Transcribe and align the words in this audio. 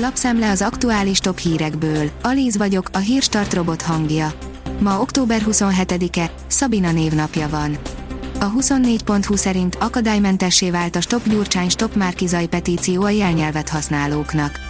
Lapszem 0.00 0.42
az 0.42 0.62
aktuális 0.62 1.18
top 1.18 1.38
hírekből. 1.38 2.10
Alíz 2.22 2.56
vagyok, 2.56 2.88
a 2.92 2.98
hírstart 2.98 3.54
robot 3.54 3.82
hangja. 3.82 4.32
Ma 4.80 5.00
október 5.00 5.42
27-e, 5.46 6.30
Szabina 6.46 6.92
névnapja 6.92 7.48
van. 7.48 7.78
A 8.40 8.52
24.20 8.52 9.36
szerint 9.36 9.76
akadálymentessé 9.80 10.70
vált 10.70 10.96
a 10.96 11.00
Stop 11.00 11.28
Gyurcsány 11.28 11.68
Stop 11.68 11.94
Márkizai 11.94 12.46
petíció 12.46 13.02
a 13.02 13.10
jelnyelvet 13.10 13.68
használóknak. 13.68 14.60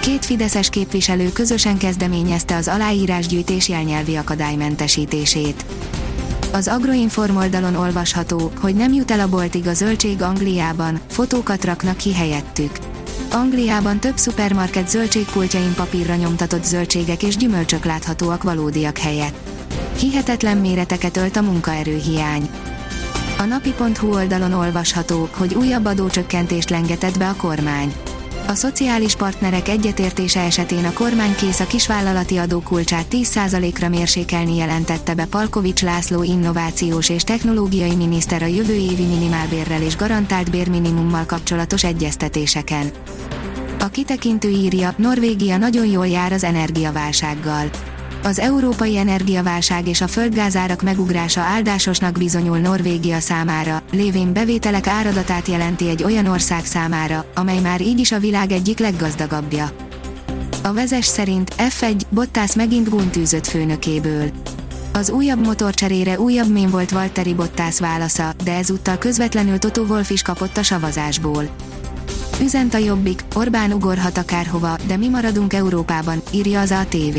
Két 0.00 0.24
fideszes 0.24 0.68
képviselő 0.68 1.32
közösen 1.32 1.78
kezdeményezte 1.78 2.56
az 2.56 2.68
aláírásgyűjtés 2.68 3.68
jelnyelvi 3.68 4.16
akadálymentesítését. 4.16 5.64
Az 6.52 6.68
Agroinform 6.68 7.36
oldalon 7.36 7.74
olvasható, 7.74 8.52
hogy 8.60 8.74
nem 8.74 8.92
jut 8.92 9.10
el 9.10 9.20
a 9.20 9.28
boltig 9.28 9.66
a 9.66 9.74
zöldség 9.74 10.22
Angliában, 10.22 11.00
fotókat 11.08 11.64
raknak 11.64 11.96
ki 11.96 12.14
helyettük. 12.14 12.70
Angliában 13.30 14.00
több 14.00 14.16
szupermarket 14.16 14.88
zöldségpultjain 14.88 15.74
papírra 15.74 16.14
nyomtatott 16.14 16.64
zöldségek 16.64 17.22
és 17.22 17.36
gyümölcsök 17.36 17.84
láthatóak 17.84 18.42
valódiak 18.42 18.98
helyett. 18.98 19.48
Hihetetlen 19.98 20.56
méreteket 20.56 21.16
ölt 21.16 21.36
a 21.36 21.42
munkaerőhiány. 21.42 22.50
A 23.38 23.44
napi.hu 23.44 24.14
oldalon 24.14 24.52
olvasható, 24.52 25.28
hogy 25.32 25.54
újabb 25.54 25.84
adócsökkentést 25.84 26.70
lengetett 26.70 27.18
be 27.18 27.28
a 27.28 27.36
kormány. 27.36 27.92
A 28.48 28.54
szociális 28.54 29.16
partnerek 29.16 29.68
egyetértése 29.68 30.40
esetén 30.40 30.84
a 30.84 30.92
kormány 30.92 31.34
kész 31.34 31.60
a 31.60 31.66
kisvállalati 31.66 32.36
adókulcsát 32.36 33.06
10%-ra 33.10 33.88
mérsékelni 33.88 34.56
jelentette 34.56 35.14
be 35.14 35.24
Palkovics 35.24 35.82
László 35.82 36.22
innovációs 36.22 37.08
és 37.08 37.22
technológiai 37.22 37.94
miniszter 37.94 38.42
a 38.42 38.46
jövő 38.46 38.74
évi 38.74 39.04
minimálbérrel 39.04 39.82
és 39.82 39.96
garantált 39.96 40.50
bérminimummal 40.50 41.24
kapcsolatos 41.26 41.84
egyeztetéseken. 41.84 42.90
A 43.78 43.88
kitekintő 43.88 44.48
írja, 44.48 44.94
Norvégia 44.96 45.56
nagyon 45.56 45.86
jól 45.86 46.06
jár 46.06 46.32
az 46.32 46.44
energiaválsággal. 46.44 47.70
Az 48.22 48.38
európai 48.38 48.96
energiaválság 48.96 49.88
és 49.88 50.00
a 50.00 50.06
földgázárak 50.08 50.82
megugrása 50.82 51.40
áldásosnak 51.40 52.18
bizonyul 52.18 52.58
Norvégia 52.58 53.20
számára, 53.20 53.82
lévén 53.92 54.32
bevételek 54.32 54.86
áradatát 54.86 55.48
jelenti 55.48 55.88
egy 55.88 56.02
olyan 56.02 56.26
ország 56.26 56.64
számára, 56.64 57.24
amely 57.34 57.60
már 57.60 57.80
így 57.80 57.98
is 57.98 58.12
a 58.12 58.18
világ 58.18 58.52
egyik 58.52 58.78
leggazdagabbja. 58.78 59.70
A 60.62 60.72
vezes 60.72 61.06
szerint 61.06 61.54
F1 61.58 62.00
Bottas 62.10 62.54
megint 62.54 62.88
guntűzött 62.88 63.46
főnökéből. 63.46 64.30
Az 64.92 65.10
újabb 65.10 65.46
motorcserére 65.46 66.20
újabb 66.20 66.52
mém 66.52 66.70
volt 66.70 66.90
Valtteri 66.90 67.34
Bottas 67.34 67.80
válasza, 67.80 68.32
de 68.44 68.54
ezúttal 68.54 68.98
közvetlenül 68.98 69.58
Toto 69.58 69.82
Wolff 69.82 70.10
is 70.10 70.22
kapott 70.22 70.56
a 70.56 70.62
savazásból. 70.62 71.48
Üzent 72.42 72.74
a 72.74 72.78
Jobbik, 72.78 73.24
Orbán 73.34 73.72
ugorhat 73.72 74.18
akárhova, 74.18 74.76
de 74.86 74.96
mi 74.96 75.08
maradunk 75.08 75.52
Európában, 75.52 76.22
írja 76.32 76.60
az 76.60 76.70
ATV. 76.70 77.18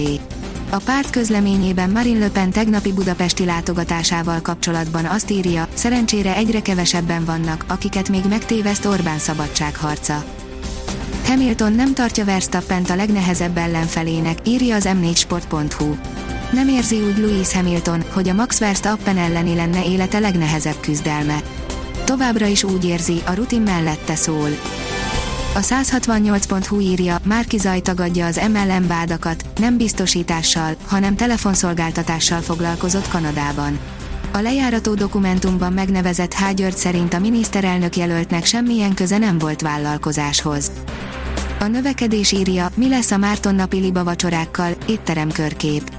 A 0.72 0.78
párt 0.78 1.10
közleményében 1.10 1.90
Marine 1.90 2.20
Le 2.20 2.30
Pen 2.30 2.52
tegnapi 2.52 2.94
budapesti 2.94 3.46
látogatásával 3.46 4.42
kapcsolatban 4.42 5.06
azt 5.06 5.32
írja, 5.32 5.68
szerencsére 5.74 6.36
egyre 6.36 6.62
kevesebben 6.62 7.26
vannak, 7.26 7.66
akiket 7.68 8.10
még 8.10 8.24
megtéveszt 8.30 8.86
Orbán 8.86 9.18
szabadságharca. 9.18 10.24
Hamilton 11.26 11.74
nem 11.74 11.94
tartja 11.94 12.26
Verstappent 12.26 12.90
a 12.90 12.96
legnehezebb 12.96 13.58
ellenfelének, 13.58 14.38
írja 14.48 14.76
az 14.76 14.90
m4sport.hu. 15.02 15.96
Nem 16.52 16.68
érzi 16.68 16.96
úgy 16.96 17.18
Louis 17.18 17.54
Hamilton, 17.54 18.04
hogy 18.14 18.30
a 18.30 18.34
Max 18.34 18.60
Verstappen 18.60 19.18
elleni 19.18 19.56
lenne 19.56 19.86
élete 19.86 20.20
legnehezebb 20.20 20.80
küzdelme. 20.80 21.42
Továbbra 22.04 22.46
is 22.46 22.64
úgy 22.64 22.86
érzi, 22.86 23.22
a 23.26 23.34
rutin 23.34 23.62
mellette 23.62 24.16
szól. 24.16 24.50
A 25.54 25.60
168.hu 25.60 26.80
írja, 26.80 27.18
Márki 27.24 27.58
Zaj 27.58 27.80
tagadja 27.80 28.26
az 28.26 28.42
MLM 28.52 28.88
vádakat, 28.88 29.46
nem 29.60 29.78
biztosítással, 29.78 30.76
hanem 30.86 31.16
telefonszolgáltatással 31.16 32.42
foglalkozott 32.42 33.08
Kanadában. 33.08 33.80
A 34.32 34.38
lejárató 34.38 34.94
dokumentumban 34.94 35.74
megnevezett 35.74 36.34
H. 36.34 36.54
György 36.54 36.78
szerint 36.78 37.14
a 37.14 37.20
miniszterelnök 37.20 37.96
jelöltnek 37.98 38.46
semmilyen 38.46 38.94
köze 38.94 39.18
nem 39.18 39.38
volt 39.38 39.62
vállalkozáshoz. 39.62 40.72
A 41.60 41.66
növekedés 41.66 42.32
írja, 42.32 42.70
mi 42.76 42.90
lesz 42.90 43.12
a 43.12 43.18
Márton 43.18 43.56
napi 43.56 43.78
liba 43.78 44.04
vacsorákkal, 44.04 44.72
étteremkörkép. 44.88 45.92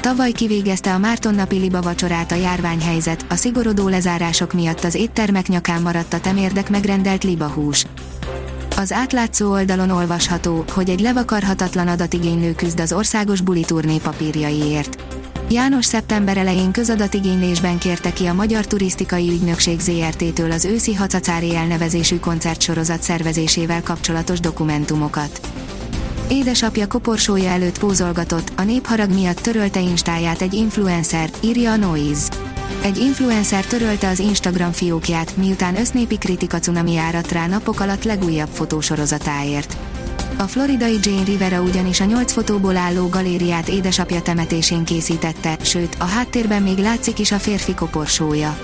Tavaly 0.00 0.32
kivégezte 0.32 0.94
a 0.94 0.98
Márton 0.98 1.34
napi 1.34 1.56
liba 1.56 1.80
vacsorát 1.80 2.32
a 2.32 2.34
járványhelyzet, 2.34 3.26
a 3.28 3.34
szigorodó 3.34 3.88
lezárások 3.88 4.52
miatt 4.52 4.84
az 4.84 4.94
éttermek 4.94 5.48
nyakán 5.48 5.82
maradt 5.82 6.12
a 6.12 6.20
temérdek 6.20 6.70
megrendelt 6.70 7.24
libahús. 7.24 7.86
Az 8.78 8.92
átlátszó 8.92 9.50
oldalon 9.50 9.90
olvasható, 9.90 10.64
hogy 10.72 10.90
egy 10.90 11.00
levakarhatatlan 11.00 11.88
adatigénylő 11.88 12.54
küzd 12.54 12.80
az 12.80 12.92
országos 12.92 13.40
buli 13.40 13.64
turné 13.64 13.96
papírjaiért. 13.96 15.02
János 15.50 15.84
szeptember 15.84 16.36
elején 16.36 16.72
közadatigénylésben 16.72 17.78
kérte 17.78 18.12
ki 18.12 18.26
a 18.26 18.32
Magyar 18.32 18.66
Turisztikai 18.66 19.28
Ügynökség 19.28 19.80
ZRT-től 19.80 20.50
az 20.50 20.64
őszi 20.64 20.94
hacacári 20.94 21.56
elnevezésű 21.56 22.18
koncertsorozat 22.18 23.02
szervezésével 23.02 23.82
kapcsolatos 23.82 24.40
dokumentumokat. 24.40 25.40
Édesapja 26.28 26.86
koporsója 26.86 27.50
előtt 27.50 27.78
pózolgatott, 27.78 28.52
a 28.56 28.62
népharag 28.62 29.12
miatt 29.12 29.38
törölte 29.38 29.80
instáját 29.80 30.42
egy 30.42 30.54
influencer, 30.54 31.30
írja 31.40 31.72
a 31.72 31.76
Noise. 31.76 32.55
Egy 32.82 32.98
influencer 32.98 33.64
törölte 33.64 34.08
az 34.08 34.18
Instagram 34.18 34.72
fiókját, 34.72 35.36
miután 35.36 35.76
össznépi 35.76 36.18
kritika 36.18 36.58
cunami 36.58 36.96
áradt 36.96 37.32
rá 37.32 37.46
napok 37.46 37.80
alatt 37.80 38.04
legújabb 38.04 38.48
fotósorozatáért. 38.52 39.76
A 40.38 40.42
floridai 40.42 40.98
Jane 41.02 41.24
Rivera 41.24 41.62
ugyanis 41.62 42.00
a 42.00 42.04
nyolc 42.04 42.32
fotóból 42.32 42.76
álló 42.76 43.08
galériát 43.08 43.68
édesapja 43.68 44.22
temetésén 44.22 44.84
készítette, 44.84 45.56
sőt, 45.62 45.96
a 45.98 46.04
háttérben 46.04 46.62
még 46.62 46.78
látszik 46.78 47.18
is 47.18 47.32
a 47.32 47.38
férfi 47.38 47.74
koporsója. 47.74 48.58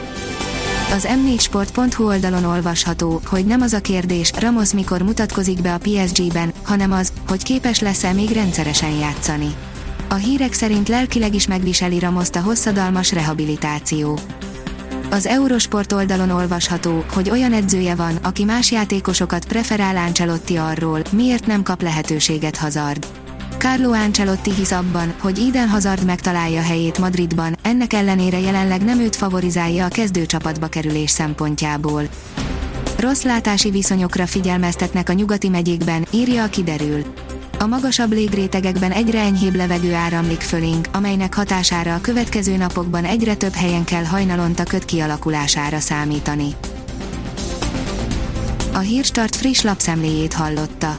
Az 0.95 1.09
m4sport.hu 1.11 2.07
oldalon 2.07 2.45
olvasható, 2.45 3.21
hogy 3.27 3.45
nem 3.45 3.61
az 3.61 3.73
a 3.73 3.81
kérdés, 3.81 4.33
Ramos 4.39 4.73
mikor 4.73 5.03
mutatkozik 5.03 5.63
be 5.63 5.75
a 5.75 5.79
PSG-ben, 5.79 6.53
hanem 6.63 6.93
az, 6.93 7.13
hogy 7.29 7.43
képes 7.43 7.81
lesz-e 7.81 8.13
még 8.13 8.31
rendszeresen 8.31 8.91
játszani. 8.91 9.55
A 10.13 10.15
hírek 10.15 10.53
szerint 10.53 10.89
lelkileg 10.89 11.35
is 11.35 11.47
megviseli 11.47 11.99
Ramoszt 11.99 12.37
a 12.37 12.41
hosszadalmas 12.41 13.13
rehabilitáció. 13.13 14.19
Az 15.11 15.27
Eurosport 15.27 15.93
oldalon 15.93 16.31
olvasható, 16.31 17.05
hogy 17.13 17.31
olyan 17.31 17.53
edzője 17.53 17.95
van, 17.95 18.17
aki 18.17 18.45
más 18.45 18.71
játékosokat 18.71 19.45
preferál 19.45 19.97
Ancelotti 19.97 20.57
arról, 20.57 21.01
miért 21.11 21.47
nem 21.47 21.63
kap 21.63 21.83
lehetőséget 21.83 22.57
Hazard. 22.57 23.07
Carlo 23.59 23.93
Ancelotti 23.93 24.51
hisz 24.55 24.71
abban, 24.71 25.15
hogy 25.21 25.39
Eden 25.49 25.69
Hazard 25.69 26.05
megtalálja 26.05 26.63
helyét 26.63 26.99
Madridban, 26.99 27.57
ennek 27.63 27.93
ellenére 27.93 28.39
jelenleg 28.39 28.85
nem 28.85 29.01
őt 29.01 29.17
favorizálja 29.17 29.85
a 29.85 29.89
kezdőcsapatba 29.89 30.67
kerülés 30.67 31.11
szempontjából. 31.11 32.03
Rossz 32.99 33.23
látási 33.23 33.71
viszonyokra 33.71 34.27
figyelmeztetnek 34.27 35.09
a 35.09 35.13
nyugati 35.13 35.49
megyékben, 35.49 36.07
írja 36.11 36.43
a 36.43 36.49
kiderül. 36.49 37.03
A 37.63 37.67
magasabb 37.67 38.13
légrétegekben 38.13 38.93
egyre 38.93 39.21
enyhébb 39.21 39.55
levegő 39.55 39.95
áramlik 39.95 40.41
fölénk, 40.41 40.89
amelynek 40.93 41.35
hatására 41.35 41.95
a 41.95 42.01
következő 42.01 42.57
napokban 42.57 43.05
egyre 43.05 43.35
több 43.35 43.53
helyen 43.53 43.85
kell 43.85 44.05
hajnalonta 44.05 44.63
köt 44.63 44.85
kialakulására 44.85 45.79
számítani. 45.79 46.55
A 48.73 48.79
Hírstart 48.79 49.37
friss 49.37 49.63
lapszemléjét 49.63 50.33
hallotta. 50.33 50.99